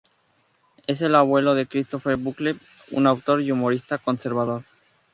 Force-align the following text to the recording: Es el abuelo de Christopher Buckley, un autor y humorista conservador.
Es 0.87 1.03
el 1.03 1.13
abuelo 1.13 1.53
de 1.53 1.67
Christopher 1.67 2.17
Buckley, 2.17 2.57
un 2.89 3.05
autor 3.05 3.39
y 3.39 3.51
humorista 3.51 3.99
conservador. 3.99 4.63